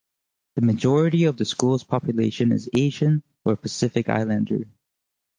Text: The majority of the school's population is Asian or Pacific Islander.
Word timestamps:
The 0.55 0.63
majority 0.63 1.25
of 1.25 1.37
the 1.37 1.45
school's 1.45 1.83
population 1.83 2.51
is 2.51 2.67
Asian 2.75 3.21
or 3.45 3.55
Pacific 3.55 4.09
Islander. 4.09 4.63